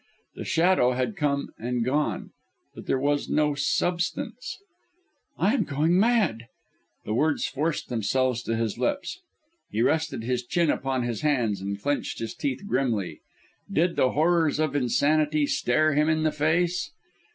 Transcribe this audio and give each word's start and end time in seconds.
The 0.33 0.45
shadow 0.45 0.93
had 0.93 1.15
come 1.15 1.49
and 1.59 1.85
gone... 1.85 2.31
but 2.73 2.87
there 2.87 2.97
was 2.97 3.29
no 3.29 3.53
substance! 3.53 4.57
"I 5.37 5.53
am 5.53 5.63
going 5.63 5.99
mad!" 5.99 6.47
The 7.05 7.13
words 7.13 7.45
forced 7.45 7.89
themselves 7.89 8.41
to 8.43 8.55
his 8.55 8.79
lips. 8.79 9.21
He 9.69 9.83
rested 9.83 10.23
his 10.23 10.43
chin 10.43 10.71
upon 10.71 11.03
his 11.03 11.21
hands 11.21 11.61
and 11.61 11.79
clenched 11.79 12.17
his 12.17 12.33
teeth 12.33 12.63
grimly. 12.65 13.19
Did 13.71 13.95
the 13.95 14.13
horrors 14.13 14.57
of 14.59 14.75
insanity 14.75 15.45
stare 15.45 15.93
him 15.93 16.09
in 16.09 16.23
the 16.23 16.31
face! 16.31 16.89